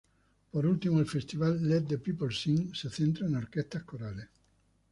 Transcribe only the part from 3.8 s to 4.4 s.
corales.